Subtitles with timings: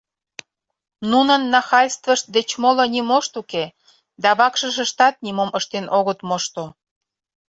[1.11, 3.65] Нунын нахальствышт деч моло нимошт уке,
[4.23, 6.65] да вакшышыштат нимом ыштен огыт мошто.